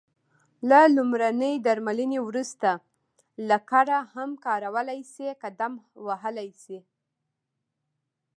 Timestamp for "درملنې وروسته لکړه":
1.65-3.97